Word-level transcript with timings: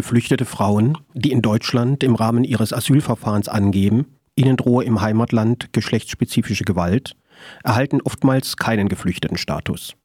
Geflüchtete 0.00 0.46
Frauen, 0.46 0.96
die 1.12 1.30
in 1.30 1.42
Deutschland 1.42 2.02
im 2.02 2.14
Rahmen 2.14 2.42
ihres 2.42 2.72
Asylverfahrens 2.72 3.50
angeben, 3.50 4.06
ihnen 4.34 4.56
drohe 4.56 4.82
im 4.82 5.02
Heimatland 5.02 5.74
geschlechtsspezifische 5.74 6.64
Gewalt, 6.64 7.16
erhalten 7.64 8.00
oftmals 8.00 8.56
keinen 8.56 8.88
Geflüchtetenstatus. 8.88 9.96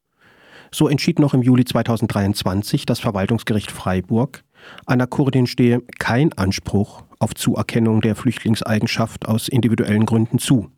So 0.70 0.89
entschied 0.89 1.20
noch 1.20 1.34
im 1.34 1.42
Juli 1.42 1.63
2023 1.63 2.86
das 2.86 3.00
Verwaltungsgericht 3.00 3.71
Freiburg, 3.71 4.44
einer 4.86 5.08
Kurdin 5.08 5.48
stehe 5.48 5.81
kein 5.98 6.34
Anspruch 6.34 7.04
auf 7.20 7.34
Zuerkennung 7.34 8.02
der 8.02 8.18
Flüchtlingseigenschaft 8.18 9.30
aus 9.30 9.48
individuellen 9.48 10.05
Gründen 10.05 10.39
zu. 10.39 10.71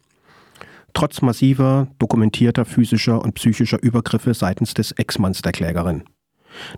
Trotz 0.93 1.23
massiver, 1.23 1.87
dokumentierter 1.97 2.65
physischer 2.65 3.19
und 3.19 3.33
psychischer 3.33 3.81
Übergriffe 3.81 4.35
seitens 4.35 4.75
des 4.75 4.91
Ex-Manns 4.91 5.41
der 5.41 5.53
Klägerin. 5.53 6.03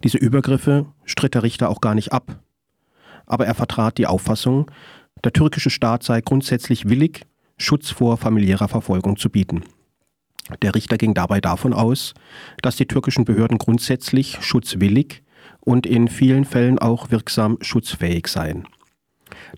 Diese 0.03 0.17
Übergriffe 0.17 0.85
stritt 1.05 1.33
der 1.33 1.43
Richter 1.43 1.69
auch 1.69 1.81
gar 1.81 1.95
nicht 1.95 2.11
ab. 2.11 2.39
Aber 3.25 3.45
er 3.45 3.55
vertrat 3.55 3.97
die 3.97 4.07
Auffassung, 4.07 4.69
der 5.23 5.33
türkische 5.33 5.69
Staat 5.69 6.03
sei 6.03 6.21
grundsätzlich 6.21 6.89
willig, 6.89 7.25
Schutz 7.57 7.89
vor 7.91 8.17
familiärer 8.17 8.67
Verfolgung 8.67 9.17
zu 9.17 9.29
bieten. 9.29 9.63
Der 10.61 10.73
Richter 10.73 10.97
ging 10.97 11.13
dabei 11.13 11.41
davon 11.41 11.73
aus, 11.73 12.13
dass 12.61 12.75
die 12.75 12.87
türkischen 12.87 13.25
Behörden 13.25 13.57
grundsätzlich 13.57 14.37
schutzwillig 14.41 15.23
und 15.59 15.85
in 15.85 16.07
vielen 16.07 16.45
Fällen 16.45 16.79
auch 16.79 17.11
wirksam 17.11 17.57
schutzfähig 17.61 18.27
seien. 18.27 18.65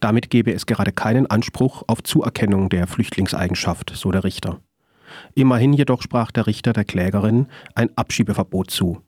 Damit 0.02 0.30
gebe 0.30 0.52
es 0.54 0.66
gerade 0.66 0.92
keinen 0.92 1.28
Anspruch 1.28 1.84
auf 1.88 2.04
Zuerkennung 2.04 2.70
der 2.70 2.88
Flüchtlingseigenschaft, 2.88 3.94
so 3.96 4.12
der 4.12 4.24
Richter. 4.24 4.60
Immerhin 5.36 5.74
jedoch 5.74 6.02
sprach 6.02 6.32
der 6.32 6.48
Richter 6.48 6.74
der 6.74 6.86
Klägerin 6.86 7.48
ein 7.76 7.96
Abschiebeverbot 7.96 8.72
zu, 8.72 9.02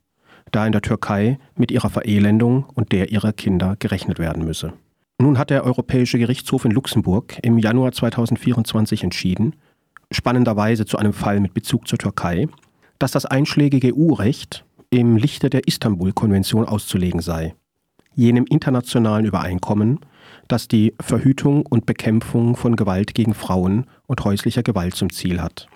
da 0.52 0.66
in 0.66 0.72
der 0.72 0.82
Türkei 0.82 1.38
mit 1.56 1.70
ihrer 1.70 1.90
Verelendung 1.90 2.64
und 2.74 2.92
der 2.92 3.10
ihrer 3.10 3.32
Kinder 3.32 3.76
gerechnet 3.78 4.18
werden 4.18 4.44
müsse. 4.44 4.72
Nun 5.20 5.38
hat 5.38 5.50
der 5.50 5.64
Europäische 5.64 6.18
Gerichtshof 6.18 6.64
in 6.64 6.72
Luxemburg 6.72 7.38
im 7.42 7.58
Januar 7.58 7.92
2024 7.92 9.04
entschieden, 9.04 9.54
spannenderweise 10.10 10.86
zu 10.86 10.98
einem 10.98 11.12
Fall 11.12 11.40
mit 11.40 11.54
Bezug 11.54 11.86
zur 11.88 11.98
Türkei, 11.98 12.48
dass 12.98 13.12
das 13.12 13.26
einschlägige 13.26 13.94
EU-Recht 13.94 14.64
im 14.90 15.16
Lichte 15.16 15.50
der 15.50 15.66
Istanbul-Konvention 15.66 16.66
auszulegen 16.66 17.20
sei, 17.20 17.54
jenem 18.14 18.44
internationalen 18.48 19.26
Übereinkommen, 19.26 20.00
das 20.48 20.68
die 20.68 20.94
Verhütung 21.00 21.66
und 21.66 21.86
Bekämpfung 21.86 22.56
von 22.56 22.76
Gewalt 22.76 23.14
gegen 23.14 23.34
Frauen 23.34 23.86
und 24.06 24.24
häuslicher 24.24 24.62
Gewalt 24.62 24.94
zum 24.94 25.10
Ziel 25.10 25.40
hat. 25.40 25.68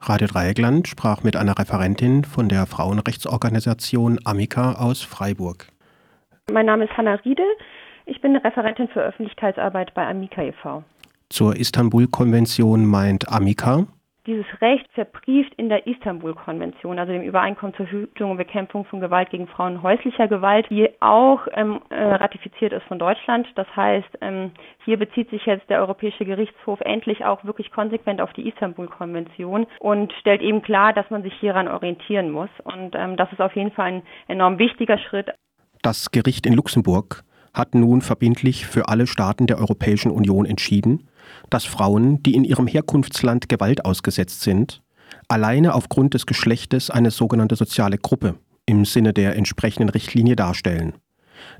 Radio 0.00 0.28
Dreieckland 0.28 0.86
sprach 0.88 1.22
mit 1.22 1.36
einer 1.36 1.58
Referentin 1.58 2.24
von 2.24 2.48
der 2.48 2.66
Frauenrechtsorganisation 2.66 4.18
Amica 4.24 4.74
aus 4.74 5.02
Freiburg. 5.02 5.68
Mein 6.50 6.66
Name 6.66 6.84
ist 6.84 6.96
Hanna 6.96 7.14
Riedel. 7.24 7.46
Ich 8.04 8.20
bin 8.20 8.36
Referentin 8.36 8.88
für 8.88 9.00
Öffentlichkeitsarbeit 9.00 9.94
bei 9.94 10.06
Amica 10.06 10.42
e.V. 10.42 10.84
Zur 11.28 11.56
Istanbul-Konvention 11.56 12.86
meint 12.86 13.28
Amica 13.28 13.86
dieses 14.26 14.46
Recht 14.60 14.86
verbrieft 14.92 15.54
in 15.56 15.68
der 15.68 15.86
Istanbul-Konvention, 15.86 16.98
also 16.98 17.12
dem 17.12 17.22
Übereinkommen 17.22 17.74
zur 17.76 17.86
Hütung 17.86 18.32
und 18.32 18.36
Bekämpfung 18.36 18.84
von 18.84 19.00
Gewalt 19.00 19.30
gegen 19.30 19.46
Frauen 19.46 19.82
häuslicher 19.82 20.28
Gewalt, 20.28 20.66
die 20.70 20.88
auch 21.00 21.46
ähm, 21.52 21.80
äh, 21.90 22.02
ratifiziert 22.02 22.72
ist 22.72 22.84
von 22.84 22.98
Deutschland. 22.98 23.46
Das 23.54 23.66
heißt, 23.74 24.18
ähm, 24.20 24.50
hier 24.84 24.98
bezieht 24.98 25.30
sich 25.30 25.46
jetzt 25.46 25.68
der 25.70 25.80
Europäische 25.80 26.24
Gerichtshof 26.24 26.80
endlich 26.80 27.24
auch 27.24 27.44
wirklich 27.44 27.70
konsequent 27.70 28.20
auf 28.20 28.32
die 28.32 28.48
Istanbul-Konvention 28.48 29.66
und 29.78 30.12
stellt 30.20 30.42
eben 30.42 30.62
klar, 30.62 30.92
dass 30.92 31.08
man 31.10 31.22
sich 31.22 31.34
hieran 31.40 31.68
orientieren 31.68 32.30
muss. 32.30 32.50
Und 32.64 32.94
ähm, 32.94 33.16
das 33.16 33.30
ist 33.32 33.40
auf 33.40 33.54
jeden 33.54 33.70
Fall 33.70 33.86
ein 33.86 34.02
enorm 34.28 34.58
wichtiger 34.58 34.98
Schritt. 34.98 35.30
Das 35.82 36.10
Gericht 36.10 36.46
in 36.46 36.54
Luxemburg 36.54 37.22
hat 37.54 37.74
nun 37.74 38.02
verbindlich 38.02 38.66
für 38.66 38.88
alle 38.88 39.06
Staaten 39.06 39.46
der 39.46 39.58
Europäischen 39.58 40.10
Union 40.10 40.44
entschieden, 40.44 41.08
dass 41.50 41.64
Frauen, 41.64 42.22
die 42.22 42.34
in 42.34 42.44
ihrem 42.44 42.66
Herkunftsland 42.66 43.48
Gewalt 43.48 43.84
ausgesetzt 43.84 44.42
sind, 44.42 44.82
alleine 45.28 45.74
aufgrund 45.74 46.14
des 46.14 46.26
Geschlechtes 46.26 46.90
eine 46.90 47.10
sogenannte 47.10 47.56
soziale 47.56 47.98
Gruppe 47.98 48.36
im 48.66 48.84
Sinne 48.84 49.12
der 49.12 49.36
entsprechenden 49.36 49.88
Richtlinie 49.88 50.36
darstellen. 50.36 50.94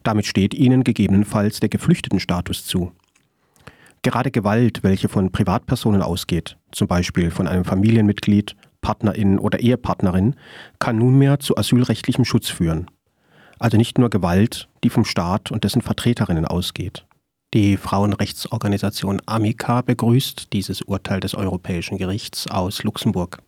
Damit 0.03 0.27
steht 0.27 0.55
ihnen 0.55 0.85
gegebenenfalls 0.85 1.61
der 1.61 1.69
Geflüchtetenstatus 1.69 2.67
zu. 2.67 2.93
Gerade 4.03 4.31
Gewalt, 4.31 4.83
welche 4.83 5.09
von 5.09 5.33
Privatpersonen 5.33 6.03
ausgeht, 6.03 6.57
zum 6.73 6.87
Beispiel 6.87 7.31
von 7.31 7.49
einem 7.49 7.65
Familienmitglied, 7.65 8.57
Partnerin 8.81 9.39
oder 9.39 9.61
Ehepartnerin, 9.61 10.37
kann 10.79 10.99
nunmehr 10.99 11.41
zu 11.41 11.57
asylrechtlichem 11.57 12.25
Schutz 12.25 12.49
führen. 12.49 12.89
Also 13.59 13.77
nicht 13.77 13.99
nur 13.99 14.11
Gewalt, 14.11 14.69
die 14.85 14.91
vom 14.91 15.05
Staat 15.05 15.51
und 15.51 15.65
dessen 15.65 15.83
Vertreterinnen 15.83 16.45
ausgeht. 16.45 17.06
Die 17.57 17.79
Frauenrechtsorganisation 17.79 19.23
Amica 19.25 19.81
begrüßt 19.81 20.53
dieses 20.53 20.83
Urteil 20.83 21.21
des 21.21 21.35
Europäischen 21.35 21.97
Gerichts 21.97 22.47
aus 22.51 22.85
Luxemburg. 22.85 23.39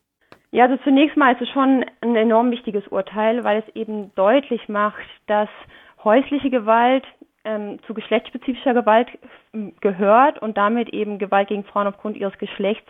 Ja, 0.50 0.64
also 0.64 0.78
zunächst 0.82 1.18
mal 1.18 1.34
ist 1.34 1.42
es 1.42 1.50
schon 1.50 1.84
ein 2.00 2.16
enorm 2.16 2.50
wichtiges 2.50 2.88
Urteil, 2.88 3.44
weil 3.44 3.58
es 3.58 3.76
eben 3.76 4.10
deutlich 4.14 4.66
macht, 4.66 5.04
dass 5.26 5.50
häusliche 6.04 6.48
Gewalt 6.48 7.04
ähm, 7.44 7.80
zu 7.86 7.92
geschlechtsspezifischer 7.92 8.72
Gewalt 8.72 9.08
ähm, 9.52 9.74
gehört 9.82 10.40
und 10.40 10.56
damit 10.56 10.88
eben 10.94 11.18
Gewalt 11.18 11.48
gegen 11.48 11.64
Frauen 11.64 11.86
aufgrund 11.86 12.16
ihres 12.16 12.38
Geschlechts 12.38 12.88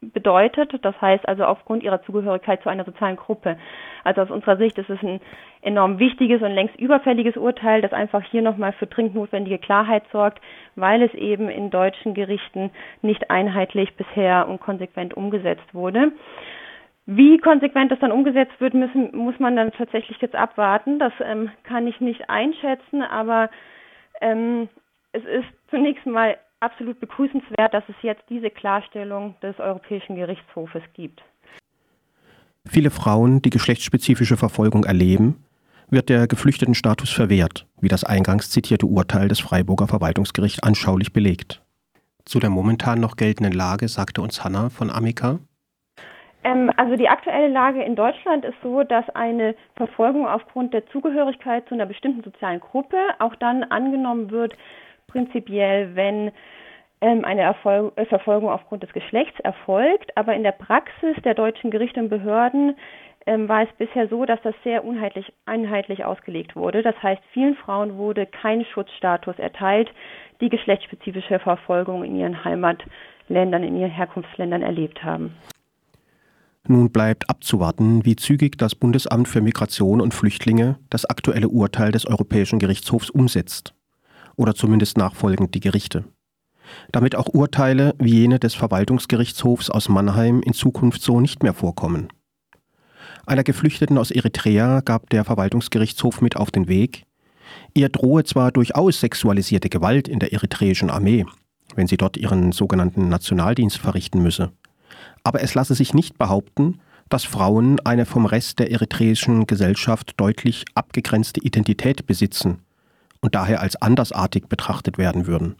bedeutet. 0.00 0.72
Das 0.82 1.00
heißt 1.00 1.28
also 1.28 1.44
aufgrund 1.44 1.82
ihrer 1.82 2.02
Zugehörigkeit 2.02 2.62
zu 2.62 2.68
einer 2.68 2.84
sozialen 2.84 3.16
Gruppe. 3.16 3.56
Also 4.04 4.22
aus 4.22 4.30
unserer 4.30 4.56
Sicht 4.56 4.78
ist 4.78 4.90
es 4.90 5.02
ein 5.02 5.20
enorm 5.62 5.98
wichtiges 5.98 6.40
und 6.42 6.52
längst 6.52 6.78
überfälliges 6.78 7.36
Urteil, 7.36 7.82
das 7.82 7.92
einfach 7.92 8.22
hier 8.24 8.42
nochmal 8.42 8.72
für 8.72 8.86
dringend 8.86 9.14
notwendige 9.14 9.58
Klarheit 9.58 10.04
sorgt, 10.12 10.40
weil 10.74 11.02
es 11.02 11.12
eben 11.14 11.48
in 11.50 11.70
deutschen 11.70 12.14
Gerichten 12.14 12.70
nicht 13.02 13.30
einheitlich 13.30 13.94
bisher 13.96 14.48
und 14.48 14.60
konsequent 14.60 15.14
umgesetzt 15.14 15.74
wurde. 15.74 16.12
Wie 17.06 17.38
konsequent 17.38 17.90
das 17.90 17.98
dann 17.98 18.12
umgesetzt 18.12 18.60
wird, 18.60 18.72
müssen, 18.72 19.16
muss 19.16 19.38
man 19.38 19.56
dann 19.56 19.72
tatsächlich 19.72 20.18
jetzt 20.20 20.36
abwarten. 20.36 20.98
Das 20.98 21.12
ähm, 21.20 21.50
kann 21.64 21.86
ich 21.86 22.00
nicht 22.00 22.30
einschätzen, 22.30 23.02
aber 23.02 23.50
ähm, 24.20 24.68
es 25.12 25.24
ist 25.24 25.48
zunächst 25.70 26.06
mal 26.06 26.36
absolut 26.60 27.00
begrüßenswert, 27.00 27.74
dass 27.74 27.84
es 27.88 27.96
jetzt 28.02 28.22
diese 28.28 28.50
Klarstellung 28.50 29.34
des 29.42 29.58
Europäischen 29.58 30.16
Gerichtshofes 30.16 30.82
gibt. 30.94 31.22
Viele 32.66 32.90
Frauen, 32.90 33.42
die 33.42 33.50
geschlechtsspezifische 33.50 34.36
Verfolgung 34.36 34.84
erleben, 34.84 35.42
wird 35.88 36.08
der 36.08 36.26
Geflüchtetenstatus 36.26 37.10
verwehrt, 37.10 37.66
wie 37.80 37.88
das 37.88 38.04
eingangs 38.04 38.50
zitierte 38.50 38.86
Urteil 38.86 39.28
des 39.28 39.40
Freiburger 39.40 39.88
Verwaltungsgerichts 39.88 40.62
anschaulich 40.62 41.12
belegt. 41.12 41.62
Zu 42.24 42.38
der 42.38 42.50
momentan 42.50 43.00
noch 43.00 43.16
geltenden 43.16 43.52
Lage 43.52 43.88
sagte 43.88 44.22
uns 44.22 44.44
Hanna 44.44 44.68
von 44.68 44.90
Amica. 44.90 45.40
Ähm, 46.44 46.70
also 46.76 46.96
die 46.96 47.08
aktuelle 47.08 47.48
Lage 47.48 47.82
in 47.82 47.96
Deutschland 47.96 48.44
ist 48.44 48.56
so, 48.62 48.82
dass 48.82 49.08
eine 49.10 49.54
Verfolgung 49.76 50.26
aufgrund 50.26 50.72
der 50.72 50.86
Zugehörigkeit 50.88 51.66
zu 51.68 51.74
einer 51.74 51.86
bestimmten 51.86 52.22
sozialen 52.22 52.60
Gruppe 52.60 52.96
auch 53.18 53.34
dann 53.34 53.64
angenommen 53.64 54.30
wird, 54.30 54.54
prinzipiell, 55.10 55.94
wenn 55.94 56.32
ähm, 57.00 57.24
eine 57.24 57.42
Erfolg 57.42 57.92
äh, 57.96 58.06
Verfolgung 58.06 58.50
aufgrund 58.50 58.82
des 58.82 58.92
Geschlechts 58.92 59.38
erfolgt. 59.40 60.16
Aber 60.16 60.34
in 60.34 60.42
der 60.42 60.52
Praxis 60.52 61.16
der 61.24 61.34
deutschen 61.34 61.70
Gerichte 61.70 62.00
und 62.00 62.08
Behörden 62.08 62.76
ähm, 63.26 63.48
war 63.48 63.62
es 63.62 63.68
bisher 63.78 64.08
so, 64.08 64.24
dass 64.24 64.40
das 64.42 64.54
sehr 64.64 64.84
unheitlich, 64.84 65.32
einheitlich 65.46 66.04
ausgelegt 66.04 66.56
wurde. 66.56 66.82
Das 66.82 66.94
heißt, 67.02 67.22
vielen 67.32 67.56
Frauen 67.56 67.96
wurde 67.96 68.26
kein 68.26 68.64
Schutzstatus 68.64 69.38
erteilt, 69.38 69.90
die 70.40 70.48
geschlechtsspezifische 70.48 71.38
Verfolgung 71.38 72.04
in 72.04 72.16
ihren 72.16 72.44
Heimatländern, 72.44 73.62
in 73.62 73.76
ihren 73.76 73.90
Herkunftsländern 73.90 74.62
erlebt 74.62 75.02
haben. 75.04 75.36
Nun 76.68 76.92
bleibt 76.92 77.28
abzuwarten, 77.30 78.04
wie 78.04 78.16
zügig 78.16 78.58
das 78.58 78.74
Bundesamt 78.74 79.28
für 79.28 79.40
Migration 79.40 80.00
und 80.00 80.12
Flüchtlinge 80.12 80.78
das 80.90 81.06
aktuelle 81.06 81.48
Urteil 81.48 81.90
des 81.90 82.06
Europäischen 82.06 82.58
Gerichtshofs 82.58 83.08
umsetzt 83.08 83.74
oder 84.40 84.54
zumindest 84.54 84.96
nachfolgend 84.96 85.54
die 85.54 85.60
Gerichte. 85.60 86.04
Damit 86.92 87.14
auch 87.14 87.28
Urteile 87.28 87.94
wie 87.98 88.20
jene 88.20 88.38
des 88.38 88.54
Verwaltungsgerichtshofs 88.54 89.68
aus 89.68 89.90
Mannheim 89.90 90.40
in 90.40 90.54
Zukunft 90.54 91.02
so 91.02 91.20
nicht 91.20 91.42
mehr 91.42 91.52
vorkommen. 91.52 92.08
Einer 93.26 93.44
Geflüchteten 93.44 93.98
aus 93.98 94.10
Eritrea 94.10 94.80
gab 94.80 95.10
der 95.10 95.24
Verwaltungsgerichtshof 95.24 96.22
mit 96.22 96.36
auf 96.36 96.50
den 96.50 96.68
Weg, 96.68 97.04
ihr 97.74 97.90
drohe 97.90 98.24
zwar 98.24 98.50
durchaus 98.50 99.00
sexualisierte 99.00 99.68
Gewalt 99.68 100.08
in 100.08 100.20
der 100.20 100.32
eritreischen 100.32 100.88
Armee, 100.88 101.26
wenn 101.74 101.86
sie 101.86 101.98
dort 101.98 102.16
ihren 102.16 102.52
sogenannten 102.52 103.08
Nationaldienst 103.08 103.76
verrichten 103.76 104.22
müsse, 104.22 104.52
aber 105.22 105.42
es 105.42 105.54
lasse 105.54 105.74
sich 105.74 105.92
nicht 105.92 106.16
behaupten, 106.16 106.80
dass 107.10 107.24
Frauen 107.24 107.78
eine 107.80 108.06
vom 108.06 108.24
Rest 108.24 108.58
der 108.58 108.70
eritreischen 108.70 109.46
Gesellschaft 109.46 110.14
deutlich 110.16 110.64
abgegrenzte 110.74 111.40
Identität 111.40 112.06
besitzen 112.06 112.62
und 113.20 113.34
daher 113.34 113.60
als 113.60 113.76
andersartig 113.76 114.48
betrachtet 114.48 114.98
werden 114.98 115.26
würden. 115.26 115.56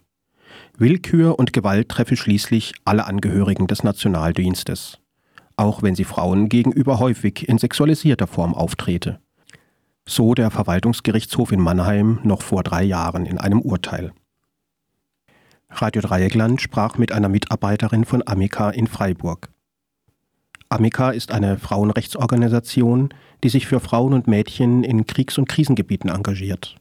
Willkür 0.77 1.39
und 1.39 1.53
Gewalt 1.53 1.89
treffe 1.89 2.15
schließlich 2.15 2.73
alle 2.85 3.05
Angehörigen 3.05 3.67
des 3.67 3.83
Nationaldienstes, 3.83 4.99
auch 5.55 5.83
wenn 5.83 5.95
sie 5.95 6.03
Frauen 6.03 6.49
gegenüber 6.49 6.99
häufig 6.99 7.47
in 7.47 7.57
sexualisierter 7.57 8.27
Form 8.27 8.53
auftrete. 8.53 9.19
So 10.07 10.33
der 10.33 10.49
Verwaltungsgerichtshof 10.49 11.51
in 11.51 11.61
Mannheim 11.61 12.19
noch 12.23 12.41
vor 12.41 12.63
drei 12.63 12.83
Jahren 12.83 13.25
in 13.25 13.37
einem 13.37 13.61
Urteil. 13.61 14.11
Radio 15.69 16.01
Dreieckland 16.01 16.61
sprach 16.61 16.97
mit 16.97 17.11
einer 17.11 17.29
Mitarbeiterin 17.29 18.03
von 18.03 18.27
Amica 18.27 18.71
in 18.71 18.87
Freiburg. 18.87 19.49
Amica 20.69 21.11
ist 21.11 21.31
eine 21.31 21.57
Frauenrechtsorganisation, 21.57 23.09
die 23.43 23.49
sich 23.49 23.67
für 23.67 23.79
Frauen 23.79 24.13
und 24.13 24.27
Mädchen 24.27 24.83
in 24.83 25.05
Kriegs- 25.05 25.37
und 25.37 25.47
Krisengebieten 25.47 26.09
engagiert. 26.09 26.75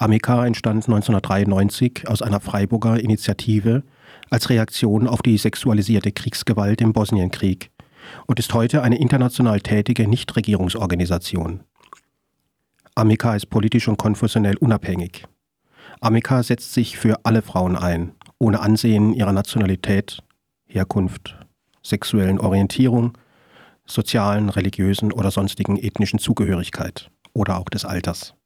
Amica 0.00 0.46
entstand 0.46 0.84
1993 0.86 2.06
aus 2.06 2.22
einer 2.22 2.38
Freiburger 2.38 3.00
Initiative 3.00 3.82
als 4.30 4.48
Reaktion 4.48 5.08
auf 5.08 5.22
die 5.22 5.36
sexualisierte 5.36 6.12
Kriegsgewalt 6.12 6.80
im 6.80 6.92
Bosnienkrieg 6.92 7.72
und 8.26 8.38
ist 8.38 8.54
heute 8.54 8.82
eine 8.82 8.98
international 8.98 9.60
tätige 9.60 10.06
Nichtregierungsorganisation. 10.06 11.64
Amica 12.94 13.34
ist 13.34 13.50
politisch 13.50 13.88
und 13.88 13.96
konfessionell 13.96 14.56
unabhängig. 14.58 15.24
Amica 16.00 16.44
setzt 16.44 16.74
sich 16.74 16.96
für 16.96 17.18
alle 17.24 17.42
Frauen 17.42 17.74
ein, 17.76 18.12
ohne 18.38 18.60
Ansehen 18.60 19.12
ihrer 19.12 19.32
Nationalität, 19.32 20.22
Herkunft, 20.66 21.36
sexuellen 21.82 22.38
Orientierung, 22.38 23.18
sozialen, 23.84 24.48
religiösen 24.48 25.10
oder 25.10 25.32
sonstigen 25.32 25.76
ethnischen 25.76 26.20
Zugehörigkeit 26.20 27.10
oder 27.32 27.58
auch 27.58 27.68
des 27.68 27.84
Alters. 27.84 28.37